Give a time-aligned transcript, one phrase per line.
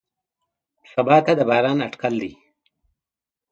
[0.91, 2.31] سبا ته د باران اټکل دی.